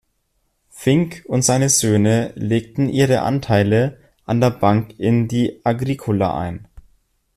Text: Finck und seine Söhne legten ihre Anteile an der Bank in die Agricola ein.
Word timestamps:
Finck 0.71 1.25
und 1.27 1.43
seine 1.43 1.69
Söhne 1.69 2.33
legten 2.35 2.89
ihre 2.89 3.21
Anteile 3.21 3.99
an 4.25 4.41
der 4.41 4.49
Bank 4.49 4.97
in 4.99 5.27
die 5.27 5.63
Agricola 5.63 6.35
ein. 6.39 6.67